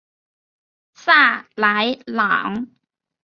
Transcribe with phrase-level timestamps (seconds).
[0.95, 2.71] 萨莱朗。